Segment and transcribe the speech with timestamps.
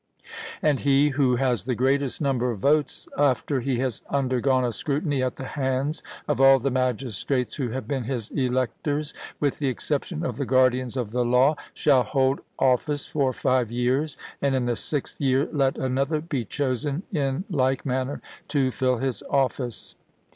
[0.63, 5.21] And he who has the greatest number of votes, after he has undergone a scrutiny
[5.21, 10.25] at the hands of all the magistrates who have been his electors, with the exception
[10.25, 14.75] of the guardians of the law, shall hold office for five years; and in the
[14.75, 19.93] sixth year let another be chosen in like manner to fill his office.